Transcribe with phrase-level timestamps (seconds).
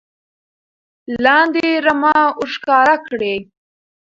[1.23, 3.35] لاندې رمه ور ښکاره کړي